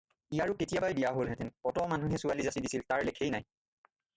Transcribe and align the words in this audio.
ইয়াৰো 0.35 0.53
কেতিয়াবাই 0.61 0.95
বিয়া 0.99 1.11
হ'লহেঁতেন, 1.17 1.51
ক'ত 1.67 1.77
মানুহে 1.91 2.21
ছোৱালী 2.23 2.49
যাচি 2.49 2.65
দিছিল 2.67 2.87
তাৰ 2.93 3.07
লেখেই 3.11 3.35
নাই। 3.37 3.49